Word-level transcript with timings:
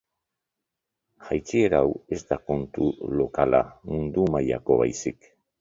Jaitsiera 1.27 1.83
hau 1.87 1.93
ez 2.17 2.19
da 2.31 2.39
kontu 2.49 2.89
lokala 3.21 3.63
mundu 3.93 4.29
mailako 4.37 4.83
baizik. 4.85 5.33